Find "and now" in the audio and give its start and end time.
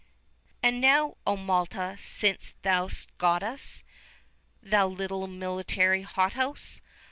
0.63-1.17